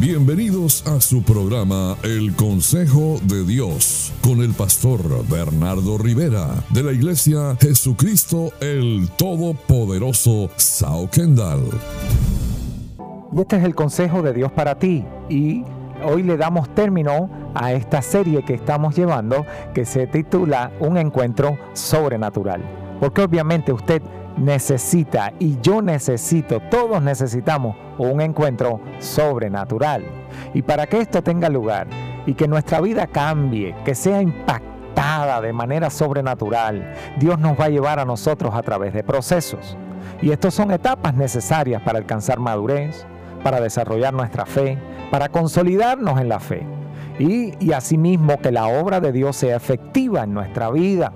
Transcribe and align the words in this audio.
Bienvenidos 0.00 0.86
a 0.86 0.98
su 0.98 1.22
programa 1.22 1.94
El 2.02 2.34
Consejo 2.34 3.20
de 3.24 3.44
Dios 3.44 4.14
con 4.22 4.40
el 4.40 4.54
pastor 4.54 5.02
Bernardo 5.28 5.98
Rivera 5.98 6.64
de 6.70 6.82
la 6.82 6.92
Iglesia 6.92 7.54
Jesucristo 7.60 8.50
el 8.62 9.10
Todopoderoso 9.18 10.48
Sao 10.56 11.10
Kendall. 11.10 11.68
Y 13.30 13.40
este 13.42 13.58
es 13.58 13.64
el 13.64 13.74
consejo 13.74 14.22
de 14.22 14.32
Dios 14.32 14.50
para 14.52 14.78
ti 14.78 15.04
y 15.28 15.64
hoy 16.02 16.22
le 16.22 16.38
damos 16.38 16.74
término 16.74 17.28
a 17.54 17.74
esta 17.74 18.00
serie 18.00 18.42
que 18.42 18.54
estamos 18.54 18.96
llevando 18.96 19.44
que 19.74 19.84
se 19.84 20.06
titula 20.06 20.72
Un 20.80 20.96
encuentro 20.96 21.58
sobrenatural. 21.74 22.62
Porque 23.00 23.20
obviamente 23.20 23.70
usted 23.70 24.00
necesita 24.40 25.34
y 25.38 25.58
yo 25.60 25.82
necesito, 25.82 26.60
todos 26.70 27.02
necesitamos 27.02 27.76
un 27.98 28.20
encuentro 28.20 28.80
sobrenatural. 28.98 30.04
Y 30.54 30.62
para 30.62 30.86
que 30.86 31.00
esto 31.00 31.22
tenga 31.22 31.48
lugar 31.48 31.86
y 32.26 32.34
que 32.34 32.48
nuestra 32.48 32.80
vida 32.80 33.06
cambie, 33.06 33.76
que 33.84 33.94
sea 33.94 34.22
impactada 34.22 35.40
de 35.40 35.52
manera 35.52 35.90
sobrenatural, 35.90 36.94
Dios 37.18 37.38
nos 37.38 37.58
va 37.58 37.66
a 37.66 37.70
llevar 37.70 38.00
a 38.00 38.04
nosotros 38.04 38.54
a 38.54 38.62
través 38.62 38.94
de 38.94 39.04
procesos. 39.04 39.76
Y 40.22 40.30
estos 40.30 40.54
son 40.54 40.70
etapas 40.70 41.14
necesarias 41.14 41.82
para 41.82 41.98
alcanzar 41.98 42.40
madurez, 42.40 43.06
para 43.44 43.60
desarrollar 43.60 44.12
nuestra 44.14 44.46
fe, 44.46 44.78
para 45.10 45.28
consolidarnos 45.28 46.20
en 46.20 46.28
la 46.28 46.40
fe. 46.40 46.66
Y, 47.18 47.54
y 47.62 47.72
asimismo 47.72 48.38
que 48.38 48.50
la 48.50 48.66
obra 48.66 49.00
de 49.00 49.12
Dios 49.12 49.36
sea 49.36 49.56
efectiva 49.56 50.24
en 50.24 50.32
nuestra 50.32 50.70
vida. 50.70 51.12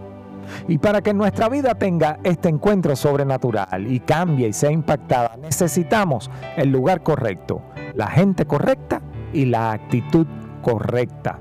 Y 0.69 0.79
para 0.79 1.03
que 1.03 1.15
nuestra 1.15 1.49
vida 1.49 1.75
tenga 1.75 2.19
este 2.25 2.49
encuentro 2.49 2.97
sobrenatural 2.97 3.87
y 3.91 4.01
cambie 4.01 4.49
y 4.49 4.53
sea 4.53 4.71
impactada, 4.71 5.37
necesitamos 5.41 6.31
el 6.57 6.71
lugar 6.71 7.03
correcto, 7.03 7.63
la 7.95 8.09
gente 8.09 8.47
correcta 8.47 9.03
y 9.33 9.47
la 9.47 9.73
actitud 9.73 10.27
correcta. 10.63 11.41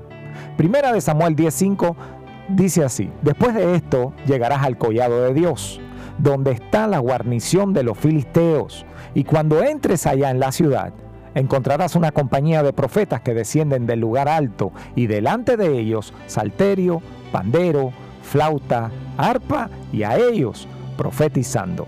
Primera 0.56 0.92
de 0.92 1.00
Samuel 1.00 1.34
10:5 1.36 1.96
dice 2.48 2.84
así, 2.84 3.10
después 3.22 3.54
de 3.54 3.74
esto 3.74 4.12
llegarás 4.26 4.62
al 4.62 4.78
collado 4.78 5.22
de 5.22 5.34
Dios, 5.34 5.80
donde 6.18 6.52
está 6.52 6.86
la 6.86 6.98
guarnición 6.98 7.72
de 7.72 7.82
los 7.82 7.98
filisteos, 7.98 8.86
y 9.14 9.24
cuando 9.24 9.62
entres 9.62 10.06
allá 10.06 10.30
en 10.30 10.40
la 10.40 10.52
ciudad, 10.52 10.92
encontrarás 11.34 11.96
una 11.96 12.12
compañía 12.12 12.62
de 12.62 12.72
profetas 12.72 13.20
que 13.20 13.34
descienden 13.34 13.86
del 13.86 14.00
lugar 14.00 14.28
alto, 14.28 14.72
y 14.94 15.06
delante 15.06 15.56
de 15.56 15.78
ellos 15.78 16.12
salterio, 16.26 17.02
pandero, 17.32 17.92
flauta, 18.24 18.90
arpa 19.16 19.70
y 19.92 20.02
a 20.02 20.16
ellos 20.16 20.66
profetizando. 20.96 21.86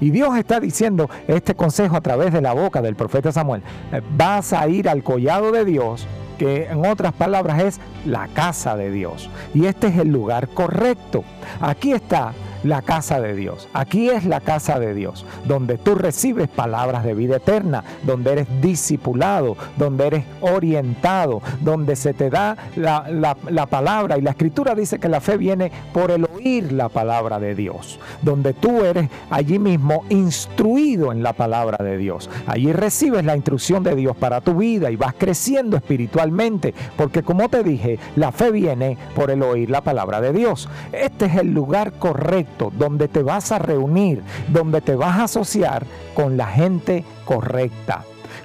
Y 0.00 0.10
Dios 0.10 0.36
está 0.36 0.60
diciendo 0.60 1.08
este 1.28 1.54
consejo 1.54 1.96
a 1.96 2.00
través 2.00 2.32
de 2.32 2.42
la 2.42 2.52
boca 2.52 2.82
del 2.82 2.96
profeta 2.96 3.32
Samuel. 3.32 3.62
Eh, 3.92 4.02
vas 4.16 4.52
a 4.52 4.68
ir 4.68 4.88
al 4.88 5.02
collado 5.02 5.52
de 5.52 5.64
Dios, 5.64 6.06
que 6.38 6.66
en 6.66 6.84
otras 6.84 7.12
palabras 7.12 7.62
es 7.62 7.80
la 8.04 8.28
casa 8.28 8.76
de 8.76 8.90
Dios. 8.90 9.30
Y 9.54 9.66
este 9.66 9.86
es 9.86 9.98
el 9.98 10.08
lugar 10.08 10.48
correcto. 10.48 11.24
Aquí 11.60 11.92
está 11.92 12.32
la 12.64 12.82
casa 12.82 13.20
de 13.20 13.34
Dios. 13.34 13.68
Aquí 13.72 14.10
es 14.10 14.24
la 14.24 14.40
casa 14.40 14.80
de 14.80 14.94
Dios, 14.94 15.24
donde 15.46 15.78
tú 15.78 15.94
recibes 15.94 16.48
palabras 16.48 17.04
de 17.04 17.14
vida 17.14 17.36
eterna, 17.36 17.84
donde 18.02 18.32
eres 18.32 18.46
discipulado, 18.60 19.56
donde 19.76 20.06
eres 20.06 20.24
orientado, 20.40 21.42
donde 21.60 21.94
se 21.94 22.14
te 22.14 22.30
da 22.30 22.56
la, 22.74 23.36
palabra. 23.70 24.18
Y 24.18 24.22
la 24.22 24.30
escritura 24.30 24.74
dice 24.74 24.98
que 24.98 25.08
la 25.08 25.20
fe 25.20 25.36
viene 25.36 25.70
por 25.92 26.10
el 26.10 26.24
oír 26.24 26.72
la 26.72 26.88
palabra 26.88 27.38
de 27.38 27.54
Dios, 27.54 27.98
donde 28.22 28.54
tú 28.54 28.84
eres 28.84 29.08
allí 29.30 29.58
mismo 29.58 30.04
instruido 30.08 31.12
en 31.12 31.22
la 31.22 31.34
palabra 31.34 31.84
de 31.84 31.98
Dios. 31.98 32.30
Allí 32.46 32.72
recibes 32.72 33.24
la 33.24 33.36
instrucción 33.36 33.82
de 33.82 33.94
Dios 33.94 34.16
para 34.16 34.40
tu 34.40 34.54
vida 34.54 34.90
y 34.90 34.96
vas 34.96 35.14
creciendo 35.16 35.76
espiritualmente, 35.76 36.74
porque 36.96 37.22
como 37.22 37.48
te 37.48 37.62
dije, 37.62 37.98
la 38.16 38.32
fe 38.32 38.50
viene 38.50 38.96
por 39.14 39.30
el 39.30 39.42
oír 39.42 39.70
la 39.70 39.82
palabra 39.82 40.20
de 40.20 40.32
Dios. 40.32 40.68
Este 40.92 41.26
es 41.26 41.36
el 41.36 41.52
lugar 41.52 41.92
correcto 41.92 42.53
donde 42.58 43.08
te 43.08 43.22
vas 43.22 43.52
a 43.52 43.58
reunir, 43.58 44.22
donde 44.48 44.80
te 44.80 44.94
vas 44.96 45.18
a 45.18 45.24
asociar 45.24 45.84
con 46.14 46.36
la 46.36 46.46
gente 46.46 47.04
correcta 47.24 48.04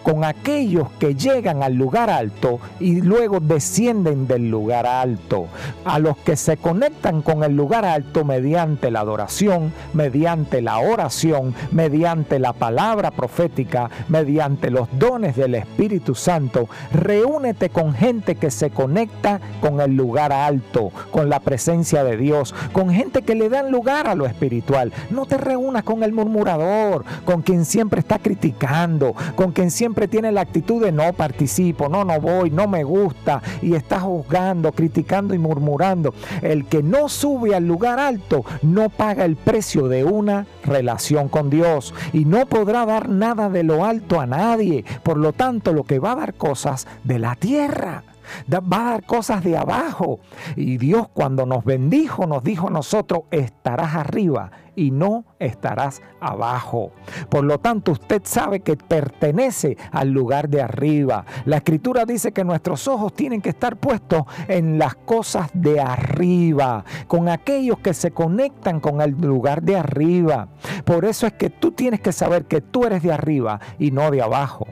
con 0.09 0.23
aquellos 0.23 0.87
que 0.97 1.13
llegan 1.13 1.61
al 1.61 1.75
lugar 1.75 2.09
alto 2.09 2.59
y 2.79 2.99
luego 2.99 3.39
descienden 3.39 4.25
del 4.25 4.49
lugar 4.49 4.87
alto, 4.87 5.45
a 5.85 5.99
los 5.99 6.17
que 6.17 6.35
se 6.35 6.57
conectan 6.57 7.21
con 7.21 7.43
el 7.43 7.55
lugar 7.55 7.85
alto 7.85 8.25
mediante 8.25 8.89
la 8.89 9.01
adoración, 9.01 9.71
mediante 9.93 10.63
la 10.63 10.79
oración, 10.79 11.53
mediante 11.71 12.39
la 12.39 12.53
palabra 12.53 13.11
profética, 13.11 13.91
mediante 14.07 14.71
los 14.71 14.87
dones 14.97 15.35
del 15.35 15.53
Espíritu 15.53 16.15
Santo. 16.15 16.67
Reúnete 16.91 17.69
con 17.69 17.93
gente 17.93 18.33
que 18.33 18.49
se 18.49 18.71
conecta 18.71 19.39
con 19.61 19.79
el 19.79 19.95
lugar 19.95 20.33
alto, 20.33 20.91
con 21.11 21.29
la 21.29 21.39
presencia 21.39 22.03
de 22.03 22.17
Dios, 22.17 22.55
con 22.71 22.89
gente 22.89 23.21
que 23.21 23.35
le 23.35 23.47
dan 23.47 23.71
lugar 23.71 24.07
a 24.07 24.15
lo 24.15 24.25
espiritual. 24.25 24.91
No 25.11 25.27
te 25.27 25.37
reúnas 25.37 25.83
con 25.83 26.01
el 26.01 26.13
murmurador, 26.13 27.05
con 27.25 27.43
quien 27.43 27.63
siempre 27.63 27.99
está 27.99 28.17
criticando, 28.17 29.13
con 29.35 29.51
quien 29.51 29.69
siempre 29.69 29.98
tiene 30.07 30.31
la 30.31 30.41
actitud 30.41 30.83
de 30.83 30.91
no 30.91 31.13
participo, 31.13 31.89
no, 31.89 32.03
no 32.05 32.19
voy, 32.19 32.51
no 32.51 32.67
me 32.67 32.83
gusta 32.83 33.41
y 33.61 33.73
está 33.75 33.99
juzgando, 33.99 34.71
criticando 34.71 35.33
y 35.33 35.39
murmurando. 35.39 36.13
El 36.41 36.65
que 36.65 36.83
no 36.83 37.09
sube 37.09 37.55
al 37.55 37.67
lugar 37.67 37.99
alto 37.99 38.43
no 38.61 38.89
paga 38.89 39.25
el 39.25 39.35
precio 39.35 39.87
de 39.87 40.03
una 40.03 40.45
relación 40.63 41.29
con 41.29 41.49
Dios 41.49 41.93
y 42.13 42.25
no 42.25 42.45
podrá 42.45 42.85
dar 42.85 43.09
nada 43.09 43.49
de 43.49 43.63
lo 43.63 43.85
alto 43.85 44.19
a 44.19 44.25
nadie. 44.25 44.85
Por 45.03 45.17
lo 45.17 45.33
tanto, 45.33 45.73
lo 45.73 45.83
que 45.83 45.99
va 45.99 46.13
a 46.13 46.17
dar 46.17 46.33
cosas 46.33 46.87
de 47.03 47.19
la 47.19 47.35
tierra 47.35 48.03
va 48.51 48.81
a 48.81 48.91
dar 48.91 49.05
cosas 49.05 49.43
de 49.43 49.57
abajo. 49.57 50.19
Y 50.55 50.77
Dios 50.77 51.07
cuando 51.13 51.45
nos 51.45 51.63
bendijo 51.63 52.27
nos 52.27 52.43
dijo 52.43 52.67
a 52.67 52.71
nosotros, 52.71 53.23
estarás 53.31 53.95
arriba 53.95 54.51
y 54.75 54.91
no 54.91 55.25
estarás 55.39 56.01
abajo. 56.21 56.91
Por 57.29 57.43
lo 57.43 57.59
tanto, 57.59 57.91
usted 57.91 58.21
sabe 58.23 58.61
que 58.61 58.77
pertenece 58.77 59.77
al 59.91 60.11
lugar 60.11 60.47
de 60.47 60.61
arriba. 60.61 61.25
La 61.45 61.57
escritura 61.57 62.05
dice 62.05 62.31
que 62.31 62.45
nuestros 62.45 62.87
ojos 62.87 63.13
tienen 63.13 63.41
que 63.41 63.49
estar 63.49 63.77
puestos 63.77 64.23
en 64.47 64.79
las 64.79 64.95
cosas 64.95 65.49
de 65.53 65.81
arriba, 65.81 66.85
con 67.07 67.27
aquellos 67.27 67.79
que 67.79 67.93
se 67.93 68.11
conectan 68.11 68.79
con 68.79 69.01
el 69.01 69.11
lugar 69.11 69.63
de 69.63 69.75
arriba. 69.75 70.47
Por 70.85 71.03
eso 71.03 71.27
es 71.27 71.33
que 71.33 71.49
tú 71.49 71.71
tienes 71.71 71.99
que 71.99 72.13
saber 72.13 72.45
que 72.45 72.61
tú 72.61 72.85
eres 72.85 73.03
de 73.03 73.11
arriba 73.11 73.59
y 73.79 73.91
no 73.91 74.11
de 74.11 74.21
abajo. 74.21 74.67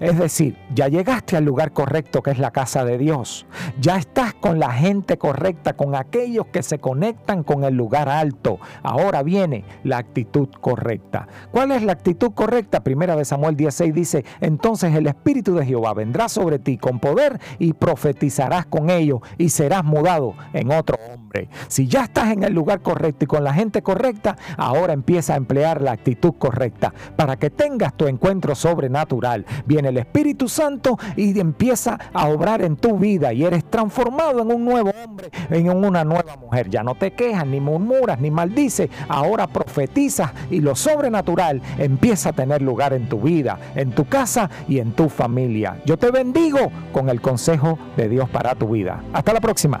Es 0.00 0.18
decir, 0.18 0.56
ya 0.74 0.88
llegaste 0.88 1.36
al 1.36 1.44
lugar 1.44 1.72
correcto 1.72 2.22
que 2.22 2.30
es 2.30 2.38
la 2.38 2.50
casa 2.50 2.84
de 2.84 2.98
Dios. 2.98 3.46
Ya 3.80 3.96
estás 3.96 4.34
con 4.34 4.58
la 4.58 4.72
gente 4.72 5.18
correcta, 5.18 5.74
con 5.74 5.94
aquellos 5.94 6.46
que 6.46 6.62
se 6.62 6.78
conectan 6.78 7.42
con 7.42 7.64
el 7.64 7.74
lugar 7.74 8.08
alto. 8.08 8.58
Ahora 8.82 9.22
viene 9.22 9.64
la 9.84 9.98
actitud 9.98 10.48
correcta. 10.60 11.26
¿Cuál 11.50 11.72
es 11.72 11.82
la 11.82 11.92
actitud 11.92 12.32
correcta? 12.32 12.82
Primera 12.82 13.16
de 13.16 13.24
Samuel 13.24 13.56
16 13.56 13.94
dice, 13.94 14.24
entonces 14.40 14.94
el 14.94 15.06
Espíritu 15.06 15.54
de 15.54 15.66
Jehová 15.66 15.94
vendrá 15.94 16.28
sobre 16.28 16.58
ti 16.58 16.78
con 16.78 17.00
poder 17.00 17.40
y 17.58 17.72
profetizarás 17.72 18.66
con 18.66 18.90
ellos 18.90 19.20
y 19.38 19.48
serás 19.48 19.84
mudado 19.84 20.34
en 20.52 20.72
otro 20.72 20.98
hombre. 21.12 21.48
Si 21.68 21.86
ya 21.88 22.04
estás 22.04 22.32
en 22.32 22.42
el 22.42 22.52
lugar 22.52 22.80
correcto 22.82 23.24
y 23.24 23.28
con 23.28 23.44
la 23.44 23.52
gente 23.52 23.82
correcta, 23.82 24.36
ahora 24.56 24.92
empieza 24.92 25.34
a 25.34 25.36
emplear 25.36 25.82
la 25.82 25.92
actitud 25.92 26.34
correcta 26.38 26.92
para 27.16 27.36
que 27.36 27.50
tengas 27.50 27.96
tu 27.96 28.06
encuentro 28.06 28.54
sobrenatural 28.54 29.44
viene 29.64 29.88
el 29.88 29.98
Espíritu 29.98 30.48
Santo 30.48 30.98
y 31.16 31.38
empieza 31.38 31.98
a 32.12 32.28
obrar 32.28 32.62
en 32.62 32.76
tu 32.76 32.98
vida 32.98 33.32
y 33.32 33.44
eres 33.44 33.64
transformado 33.64 34.42
en 34.42 34.52
un 34.52 34.64
nuevo 34.64 34.90
hombre, 35.04 35.30
en 35.50 35.70
una 35.70 36.04
nueva 36.04 36.36
mujer. 36.36 36.68
Ya 36.70 36.82
no 36.82 36.94
te 36.94 37.12
quejas, 37.12 37.46
ni 37.46 37.60
murmuras, 37.60 38.20
ni 38.20 38.30
maldices. 38.30 38.90
Ahora 39.08 39.46
profetizas 39.46 40.32
y 40.50 40.60
lo 40.60 40.74
sobrenatural 40.74 41.62
empieza 41.78 42.30
a 42.30 42.32
tener 42.32 42.62
lugar 42.62 42.92
en 42.92 43.08
tu 43.08 43.20
vida, 43.20 43.58
en 43.74 43.92
tu 43.92 44.04
casa 44.06 44.50
y 44.68 44.78
en 44.78 44.92
tu 44.92 45.08
familia. 45.08 45.80
Yo 45.84 45.96
te 45.96 46.10
bendigo 46.10 46.70
con 46.92 47.08
el 47.08 47.20
consejo 47.20 47.78
de 47.96 48.08
Dios 48.08 48.28
para 48.28 48.54
tu 48.54 48.68
vida. 48.68 49.02
Hasta 49.12 49.32
la 49.32 49.40
próxima. 49.40 49.80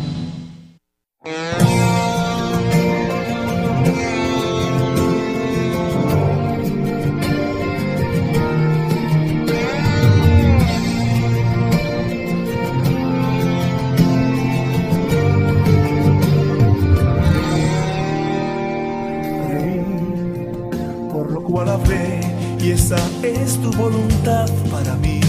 es 23.33 23.57
tu 23.61 23.71
voluntad 23.71 24.49
para 24.69 24.95
mí. 24.95 25.20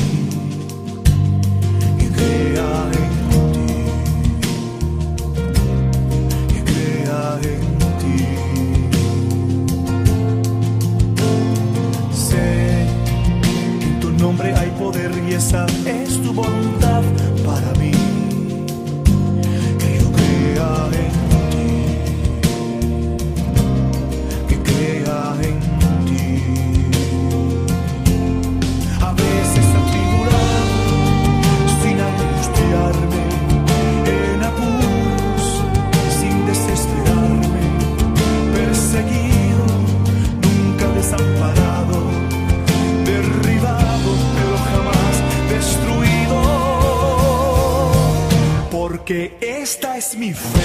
porque 49.05 49.37
esta 49.41 49.97
es 49.97 50.17
mi 50.17 50.33
fe. 50.33 50.61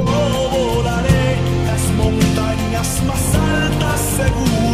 Oh, 0.00 0.74
volaré 0.74 1.36
las 1.64 1.82
montañas 1.96 3.02
más 3.06 3.34
altas 3.36 4.00
seguro. 4.16 4.69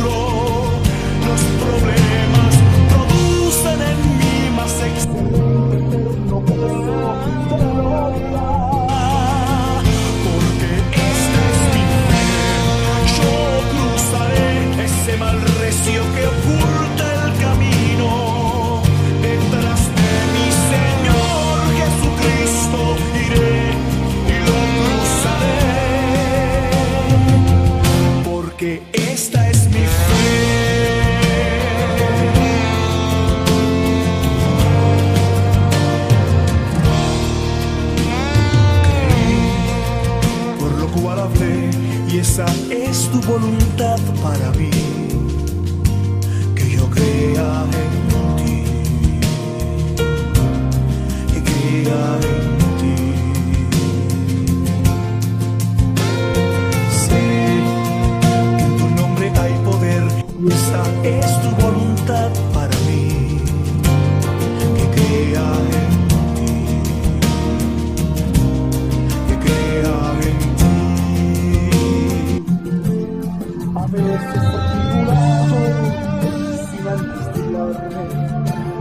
A 73.86 73.88
veces 73.88 74.10
articulado, 74.34 75.58
sin 76.66 76.84
angustiarme, 76.88 78.02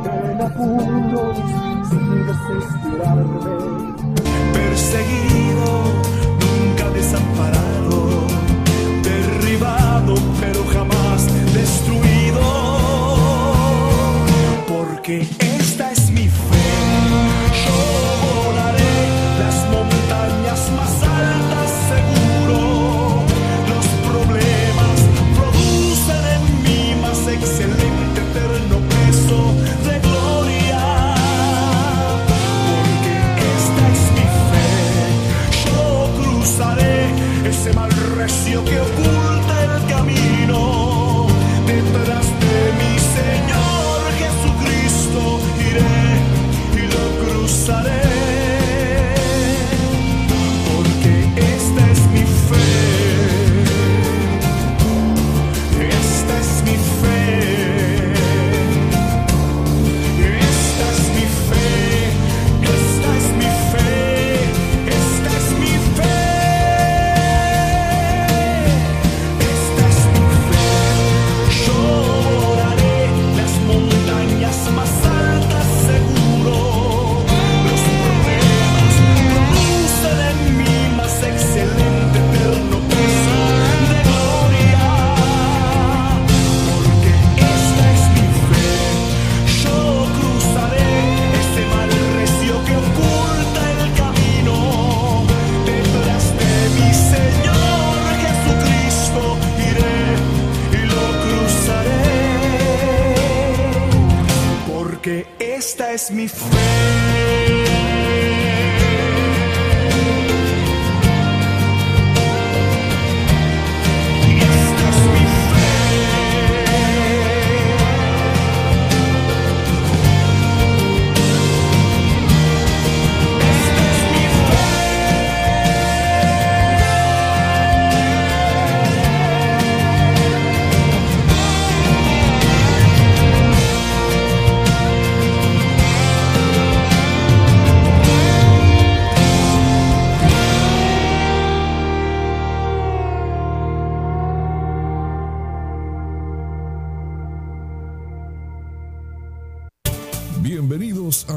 pero 0.04 0.26
en 0.32 0.42
apuros, 0.42 1.38
sin 1.90 2.10
desesperarme. 2.26 3.40
Perseguido, 4.52 5.70
nunca 6.42 6.86
desamparado, 6.90 7.98
derribado, 9.04 10.16
pero 10.40 10.66
jamás 10.74 11.22
destruido. 11.54 12.42
Porque 14.68 15.28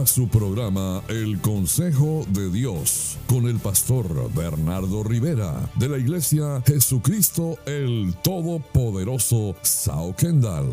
su 0.09 0.27
programa 0.27 1.03
El 1.09 1.39
Consejo 1.43 2.25
de 2.31 2.51
Dios 2.51 3.19
con 3.29 3.47
el 3.47 3.59
pastor 3.59 4.33
Bernardo 4.33 5.05
Rivera 5.05 5.69
de 5.75 5.91
la 5.91 5.99
Iglesia 5.99 6.63
Jesucristo 6.65 7.59
el 7.67 8.15
Todopoderoso 8.23 9.55
Sao 9.61 10.17
Kendall. 10.17 10.71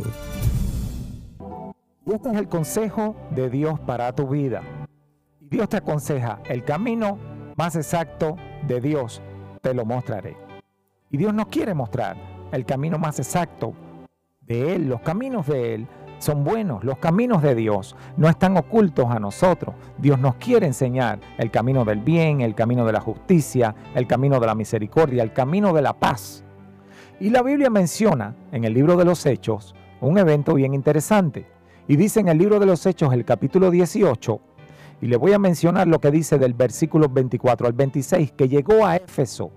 Este 2.05 2.29
es 2.29 2.37
el 2.37 2.47
consejo 2.47 3.17
de 3.31 3.49
Dios 3.49 3.77
para 3.81 4.15
tu 4.15 4.29
vida. 4.29 4.63
Dios 5.41 5.67
te 5.67 5.77
aconseja 5.77 6.39
el 6.45 6.63
camino 6.63 7.19
más 7.57 7.75
exacto 7.75 8.37
de 8.65 8.79
Dios, 8.79 9.21
te 9.61 9.73
lo 9.73 9.83
mostraré. 9.83 10.37
Y 11.11 11.17
Dios 11.17 11.33
nos 11.33 11.47
quiere 11.47 11.73
mostrar 11.73 12.15
el 12.53 12.65
camino 12.65 12.97
más 12.97 13.19
exacto 13.19 13.73
de 14.39 14.75
Él, 14.75 14.87
los 14.87 15.01
caminos 15.01 15.45
de 15.47 15.75
Él 15.75 15.87
son 16.25 16.43
buenos, 16.43 16.83
los 16.83 16.97
caminos 16.97 17.43
de 17.43 17.53
Dios 17.53 17.95
no 18.17 18.27
están 18.27 18.57
ocultos 18.57 19.05
a 19.11 19.19
nosotros. 19.19 19.75
Dios 19.99 20.19
nos 20.19 20.35
quiere 20.35 20.65
enseñar 20.65 21.19
el 21.37 21.51
camino 21.51 21.85
del 21.85 21.99
bien, 21.99 22.41
el 22.41 22.55
camino 22.55 22.83
de 22.83 22.91
la 22.91 22.99
justicia, 22.99 23.75
el 23.93 24.07
camino 24.07 24.39
de 24.39 24.47
la 24.47 24.55
misericordia, 24.55 25.21
el 25.21 25.33
camino 25.33 25.71
de 25.71 25.83
la 25.83 25.93
paz. 25.93 26.43
Y 27.19 27.29
la 27.29 27.43
Biblia 27.43 27.69
menciona 27.69 28.35
en 28.51 28.63
el 28.63 28.73
libro 28.73 28.97
de 28.97 29.05
los 29.05 29.23
Hechos 29.27 29.75
un 30.01 30.17
evento 30.17 30.55
bien 30.55 30.73
interesante. 30.73 31.45
Y 31.87 31.95
dice 31.95 32.21
en 32.21 32.27
el 32.27 32.39
libro 32.39 32.59
de 32.59 32.65
los 32.65 32.83
Hechos, 32.87 33.13
el 33.13 33.23
capítulo 33.23 33.69
18, 33.69 34.41
y 35.01 35.05
le 35.05 35.17
voy 35.17 35.33
a 35.33 35.39
mencionar 35.39 35.87
lo 35.87 35.99
que 35.99 36.09
dice 36.09 36.39
del 36.39 36.55
versículo 36.55 37.07
24 37.07 37.67
al 37.67 37.73
26, 37.73 38.31
que 38.31 38.49
llegó 38.49 38.83
a 38.83 38.95
Éfeso 38.95 39.51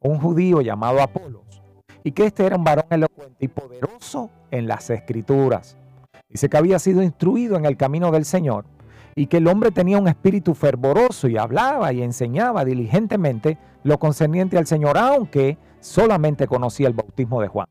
un 0.00 0.18
judío 0.18 0.62
llamado 0.62 1.02
Apolos, 1.02 1.62
y 2.02 2.12
que 2.12 2.24
este 2.24 2.46
era 2.46 2.56
un 2.56 2.64
varón 2.64 2.86
elocuente 2.88 3.44
y 3.44 3.48
poderoso 3.48 4.30
en 4.50 4.66
las 4.66 4.88
escrituras 4.88 5.76
Dice 6.34 6.48
que 6.48 6.56
había 6.56 6.80
sido 6.80 7.00
instruido 7.00 7.56
en 7.56 7.64
el 7.64 7.76
camino 7.76 8.10
del 8.10 8.24
Señor 8.24 8.64
y 9.14 9.28
que 9.28 9.36
el 9.36 9.46
hombre 9.46 9.70
tenía 9.70 9.98
un 9.98 10.08
espíritu 10.08 10.54
fervoroso 10.54 11.28
y 11.28 11.38
hablaba 11.38 11.92
y 11.92 12.02
enseñaba 12.02 12.64
diligentemente 12.64 13.56
lo 13.84 14.00
concerniente 14.00 14.58
al 14.58 14.66
Señor, 14.66 14.98
aunque 14.98 15.58
solamente 15.78 16.48
conocía 16.48 16.88
el 16.88 16.94
bautismo 16.94 17.40
de 17.40 17.46
Juan. 17.46 17.68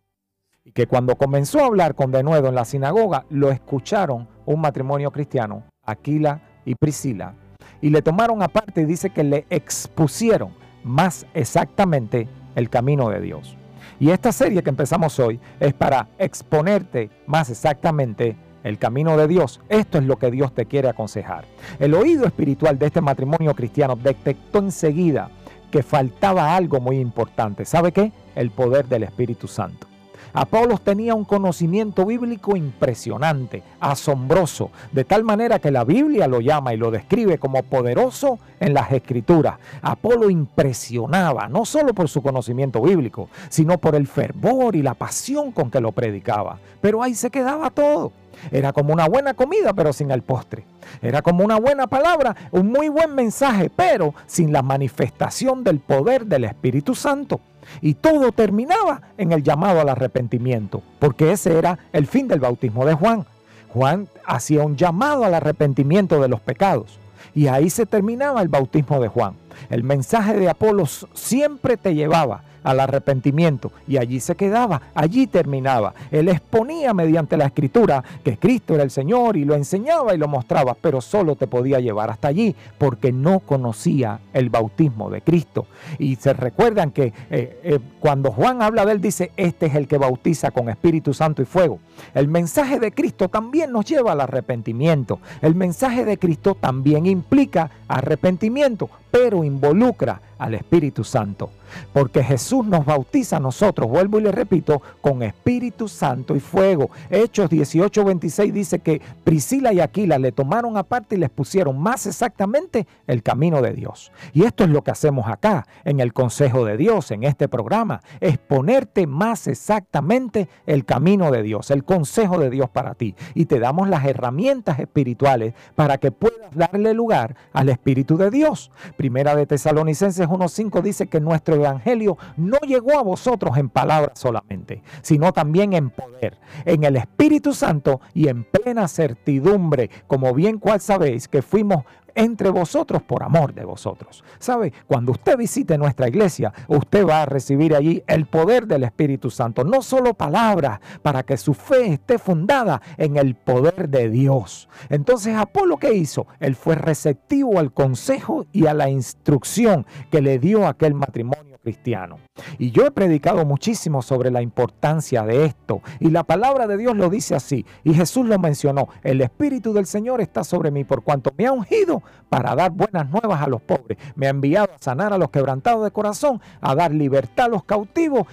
Y 0.64 0.72
que 0.72 0.88
cuando 0.88 1.18
comenzó 1.18 1.60
a 1.60 1.66
hablar 1.66 1.94
con 1.94 2.14
denuedo 2.14 2.48
en 2.48 2.56
la 2.56 2.64
sinagoga, 2.64 3.26
lo 3.30 3.52
escucharon 3.52 4.30
un 4.46 4.62
matrimonio 4.62 5.12
cristiano, 5.12 5.66
Aquila 5.86 6.42
y 6.64 6.76
Priscila, 6.76 7.36
y 7.82 7.90
le 7.90 8.02
tomaron 8.02 8.42
aparte 8.42 8.84
y 8.84 8.86
dice 8.86 9.10
que 9.10 9.26
le 9.26 9.46
expusieron 9.50 10.54
más 10.86 11.26
exactamente 11.34 12.30
el 12.56 12.70
camino 12.70 13.10
de 13.10 13.20
Dios. 13.20 13.58
Y 14.00 14.12
esta 14.12 14.32
serie 14.32 14.64
que 14.64 14.70
empezamos 14.70 15.20
hoy 15.20 15.42
es 15.60 15.74
para 15.74 16.08
exponerte 16.18 17.10
más 17.28 17.50
exactamente 17.50 18.38
el 18.64 18.78
camino 18.78 19.18
de 19.18 19.28
Dios. 19.28 19.62
Esto 19.70 19.98
es 19.98 20.06
lo 20.06 20.18
que 20.18 20.32
Dios 20.32 20.54
te 20.54 20.66
quiere 20.66 20.90
aconsejar. 20.90 21.46
El 21.80 21.94
oído 21.94 22.26
espiritual 22.26 22.80
de 22.80 22.88
este 22.88 23.02
matrimonio 23.02 23.54
cristiano 23.54 23.96
detectó 23.96 24.60
enseguida 24.60 25.30
que 25.72 25.84
faltaba 25.84 26.56
algo 26.56 26.80
muy 26.80 27.00
importante. 27.00 27.66
¿Sabe 27.66 27.92
qué? 27.92 28.12
El 28.36 28.52
poder 28.52 28.88
del 28.88 29.04
Espíritu 29.04 29.48
Santo. 29.48 29.93
Apolos 30.34 30.82
tenía 30.82 31.14
un 31.14 31.26
conocimiento 31.26 32.06
bíblico 32.06 32.56
impresionante, 32.56 33.64
asombroso, 33.80 34.72
de 34.92 35.04
tal 35.04 35.24
manera 35.24 35.60
que 35.60 35.72
la 35.72 35.84
Biblia 35.84 36.28
lo 36.28 36.42
llama 36.42 36.74
y 36.74 36.78
lo 36.78 36.92
describe 36.92 37.38
como 37.38 37.64
poderoso 37.64 38.40
en 38.60 38.74
las 38.74 38.92
escrituras. 38.92 39.56
Apolo 39.82 40.30
impresionaba, 40.30 41.48
no 41.48 41.66
solo 41.66 41.94
por 41.94 42.10
su 42.10 42.22
conocimiento 42.22 42.82
bíblico, 42.82 43.30
sino 43.50 43.78
por 43.78 43.96
el 43.96 44.08
fervor 44.08 44.76
y 44.76 44.82
la 44.82 44.94
pasión 44.94 45.52
con 45.52 45.70
que 45.70 45.82
lo 45.82 45.92
predicaba. 45.92 46.60
Pero 46.82 47.04
ahí 47.04 47.14
se 47.14 47.30
quedaba 47.30 47.70
todo. 47.70 48.12
Era 48.52 48.74
como 48.74 48.94
una 48.94 49.08
buena 49.08 49.34
comida, 49.34 49.74
pero 49.74 49.94
sin 49.94 50.12
el 50.12 50.22
postre. 50.22 50.66
Era 51.02 51.22
como 51.22 51.44
una 51.44 51.60
buena 51.60 51.88
palabra, 51.88 52.36
un 52.52 52.72
muy 52.72 52.90
buen 52.90 53.16
mensaje, 53.16 53.70
pero 53.70 54.14
sin 54.26 54.52
la 54.52 54.62
manifestación 54.62 55.64
del 55.64 55.80
poder 55.80 56.26
del 56.26 56.46
Espíritu 56.46 56.96
Santo. 56.96 57.40
Y 57.82 57.96
todo 57.96 58.32
terminaba 58.32 59.02
en 59.18 59.32
el 59.32 59.44
llamado 59.44 59.82
al 59.82 59.90
arrepentimiento, 59.90 60.82
porque 61.00 61.32
ese 61.32 61.58
era 61.58 61.80
el 61.92 62.08
fin 62.08 62.28
del 62.28 62.40
bautismo 62.40 62.86
de 62.86 62.94
Juan. 62.94 63.26
Juan 63.70 64.08
hacía 64.26 64.64
un 64.64 64.78
llamado 64.78 65.26
al 65.26 65.34
arrepentimiento 65.34 66.22
de 66.22 66.28
los 66.28 66.40
pecados. 66.42 67.00
Y 67.34 67.48
ahí 67.48 67.70
se 67.70 67.86
terminaba 67.86 68.42
el 68.42 68.48
bautismo 68.48 69.00
de 69.00 69.08
Juan. 69.08 69.34
El 69.70 69.84
mensaje 69.84 70.38
de 70.38 70.50
Apolos 70.50 71.08
siempre 71.14 71.78
te 71.78 71.96
llevaba 71.96 72.44
al 72.64 72.80
arrepentimiento 72.80 73.72
y 73.88 73.98
allí 73.98 74.20
se 74.20 74.36
quedaba, 74.36 74.82
allí 74.96 75.28
terminaba. 75.28 75.94
Él 76.12 76.30
exponía 76.30 76.94
mediante 76.94 77.38
la 77.38 77.46
escritura 77.46 78.04
que 78.24 78.38
Cristo 78.38 78.74
era 78.74 78.84
el 78.84 78.92
Señor 78.92 79.38
y 79.38 79.46
lo 79.46 79.56
enseñaba 79.56 80.14
y 80.14 80.18
lo 80.18 80.28
mostraba, 80.28 80.76
pero 80.80 81.02
solo 81.02 81.36
te 81.36 81.48
podía 81.48 81.80
llevar 81.80 82.10
hasta 82.10 82.30
allí 82.30 82.56
porque 82.78 83.12
no 83.12 83.40
conocía 83.40 84.20
el 84.34 84.50
bautismo 84.50 85.10
de 85.10 85.22
Cristo. 85.22 85.68
Y 86.00 86.16
se 86.16 86.34
recuerdan 86.34 86.92
que 86.92 87.14
eh, 87.30 87.60
eh, 87.64 87.80
cuando 88.00 88.32
Juan 88.32 88.62
habla 88.62 88.86
de 88.86 88.94
él 88.94 89.02
dice, 89.02 89.32
este 89.38 89.68
es 89.68 89.76
el 89.76 89.88
que 89.88 89.98
bautiza 89.98 90.52
con 90.52 90.70
Espíritu 90.70 91.14
Santo 91.14 91.42
y 91.42 91.46
fuego. 91.46 91.80
El 92.14 92.28
mensaje 92.28 92.80
de 92.80 92.92
Cristo 92.92 93.30
también 93.30 93.72
nos 93.72 93.86
lleva 93.86 94.14
al 94.14 94.22
arrepentimiento. 94.22 95.20
El 95.42 95.56
mensaje 95.56 96.06
de 96.06 96.18
Cristo 96.18 96.56
también 96.60 97.06
implica 97.06 97.70
arrepentimiento, 97.88 98.90
pero 99.14 99.44
involucra 99.44 100.20
al 100.40 100.56
Espíritu 100.56 101.04
Santo. 101.04 101.52
Porque 101.92 102.24
Jesús 102.24 102.66
nos 102.66 102.86
bautiza 102.86 103.38
a 103.38 103.40
nosotros, 103.40 103.90
vuelvo 103.90 104.20
y 104.20 104.24
le 104.24 104.32
repito, 104.32 104.82
con 105.02 105.24
Espíritu 105.24 105.88
Santo 105.88 106.36
y 106.36 106.40
fuego. 106.40 106.90
Hechos 107.10 107.50
18, 107.50 108.04
26 108.04 108.54
dice 108.54 108.80
que 108.80 109.02
Priscila 109.24 109.72
y 109.74 109.80
Aquila 109.80 110.18
le 110.20 110.32
tomaron 110.32 110.78
aparte 110.78 111.16
y 111.16 111.20
les 111.20 111.30
pusieron 111.30 111.80
más 111.80 112.06
exactamente 112.06 112.88
el 113.08 113.24
camino 113.24 113.62
de 113.62 113.74
Dios. 113.74 114.12
Y 114.34 114.44
esto 114.44 114.64
es 114.64 114.70
lo 114.70 114.84
que 114.84 114.92
hacemos 114.92 115.28
acá, 115.28 115.66
en 115.86 116.00
el 116.00 116.14
Consejo 116.14 116.66
de 116.66 116.78
Dios, 116.78 117.12
en 117.12 117.24
este 117.24 117.48
programa, 117.48 118.02
es 118.20 118.38
ponerte 118.38 119.08
más 119.08 119.48
exactamente 119.48 120.50
el 120.66 120.86
camino 120.86 121.32
de 121.32 121.44
Dios, 121.44 121.72
el 121.72 121.84
consejo 121.84 122.40
de 122.40 122.50
Dios 122.50 122.70
para 122.70 122.96
ti. 122.96 123.16
Y 123.34 123.46
te 123.46 123.60
damos 123.60 123.90
las 123.90 124.06
herramientas 124.06 124.80
espirituales 124.80 125.54
para 125.76 125.98
que 125.98 126.12
puedas 126.12 126.54
darle 126.54 126.94
lugar 126.94 127.36
al 127.54 127.70
Espíritu 127.70 128.18
de 128.18 128.30
Dios. 128.30 128.72
Primera 129.04 129.36
de 129.36 129.46
Tesalonicenses 129.46 130.30
1.5 130.30 130.82
dice 130.82 131.08
que 131.08 131.20
nuestro 131.20 131.56
evangelio 131.56 132.18
no 132.38 132.58
llegó 132.60 132.98
a 132.98 133.04
vosotros 133.04 133.58
en 133.58 133.68
palabras 133.68 134.18
solamente, 134.18 134.82
sino 135.02 135.34
también 135.34 135.74
en 135.74 135.90
poder, 135.90 136.38
en 136.64 136.86
el 136.86 136.96
Espíritu 136.96 137.54
Santo 137.54 138.00
y 138.14 138.30
en 138.30 138.46
plena 138.46 138.88
certidumbre, 138.88 139.90
como 140.08 140.34
bien 140.34 140.58
cual 140.58 140.80
sabéis 140.80 141.28
que 141.28 141.42
fuimos 141.42 141.84
entre 142.16 142.50
vosotros 142.50 143.02
por 143.02 143.24
amor 143.24 143.54
de 143.54 143.66
vosotros. 143.66 144.24
¿Sabe? 144.40 144.74
Cuando 144.88 145.12
usted 145.12 145.38
visite 145.38 145.78
nuestra 145.78 146.08
iglesia, 146.08 146.54
usted 146.68 147.06
va 147.06 147.24
a 147.24 147.26
recibir 147.26 147.76
allí 147.76 148.04
el 148.08 148.26
poder 148.26 148.68
del 148.68 148.84
Espíritu 148.84 149.30
Santo. 149.30 149.64
No 149.64 149.82
solo 149.82 150.14
palabras, 150.14 150.80
para 151.02 151.24
que 151.24 151.38
su 151.38 151.54
fe 151.54 151.94
esté 151.94 152.18
fundada 152.18 152.82
en 152.98 153.18
el 153.18 153.36
poder 153.36 153.90
de 153.90 154.10
Dios. 154.10 154.68
Entonces, 154.90 155.36
Apolo, 155.36 155.78
¿qué 155.78 155.94
hizo? 155.94 156.28
Él 156.40 156.56
fue 156.56 156.76
receptivo 156.76 157.60
al 157.60 157.72
consejo 157.74 158.46
y 158.52 158.68
a 158.68 158.74
la 158.74 158.90
instrucción 158.90 159.86
que 160.12 160.22
le 160.22 160.40
dio 160.40 160.68
aquel 160.68 160.94
matrimonio 160.94 161.53
cristiano. 161.64 162.18
Y 162.60 162.72
yo 162.72 162.86
he 162.86 162.92
predicado 162.92 163.46
muchísimo 163.46 164.02
sobre 164.02 164.30
la 164.30 164.42
importancia 164.42 165.24
de 165.24 165.46
esto. 165.46 165.82
Y 166.00 166.10
la 166.10 166.24
palabra 166.24 166.68
de 166.68 166.78
Dios 166.78 166.96
lo 166.96 167.10
dice 167.10 167.34
así. 167.34 167.66
Y 167.84 167.94
Jesús 167.94 168.28
lo 168.28 168.38
mencionó. 168.38 168.90
El 169.02 169.22
Espíritu 169.22 169.74
del 169.74 169.86
Señor 169.86 170.22
está 170.22 170.44
sobre 170.44 170.70
mí 170.70 170.84
por 170.84 171.04
cuanto 171.04 171.32
me 171.38 171.48
ha 171.48 171.52
ungido 171.52 172.04
para 172.30 172.54
dar 172.54 172.72
buenas 172.72 173.10
nuevas 173.10 173.42
a 173.42 173.48
los 173.48 173.62
pobres. 173.62 173.98
Me 174.16 174.28
ha 174.28 174.32
enviado 174.32 174.74
a 174.76 174.84
sanar 174.84 175.14
a 175.14 175.18
los 175.18 175.30
quebrantados 175.30 175.84
de 175.84 175.92
corazón, 175.92 176.42
a 176.62 176.76
dar 176.76 176.92
libertad 176.92 177.46
a 177.46 177.50
los 177.50 177.64
cautivos, 177.64 178.28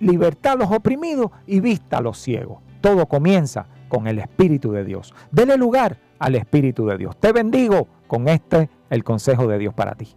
libertad 0.00 0.54
a 0.54 0.56
los 0.56 0.70
oprimidos 0.70 1.30
y 1.46 1.60
vista 1.60 1.98
a 1.98 2.02
los 2.02 2.18
ciegos. 2.18 2.58
Todo 2.80 3.06
comienza 3.06 3.66
con 3.88 4.08
el 4.08 4.18
Espíritu 4.18 4.72
de 4.72 4.84
Dios. 4.84 5.14
Dele 5.30 5.56
lugar 5.56 5.98
al 6.18 6.34
Espíritu 6.34 6.86
de 6.86 6.98
Dios. 6.98 7.16
Te 7.16 7.32
bendigo 7.32 7.86
con 8.08 8.28
este, 8.28 8.68
el 8.90 9.04
consejo 9.04 9.46
de 9.46 9.58
Dios 9.58 9.74
para 9.74 9.94
ti. 9.94 10.16